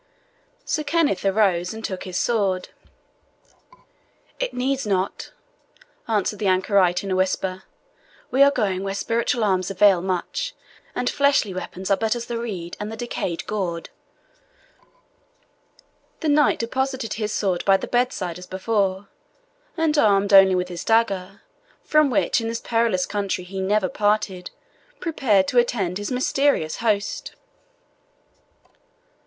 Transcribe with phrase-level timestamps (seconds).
[0.65, 2.69] Sir Kenneth arose, and took his sword.
[4.39, 5.31] "It needs not,"
[6.07, 7.65] answered the anchorite, in a whisper;
[8.31, 10.55] "we are going where spiritual arms avail much,
[10.95, 13.91] and fleshly weapons are but as the reed and the decayed gourd."
[16.21, 19.07] The knight deposited his sword by the bedside as before,
[19.77, 21.43] and, armed only with his dagger,
[21.83, 24.49] from which in this perilous country he never parted,
[24.99, 27.35] prepared to attend his mysterious host.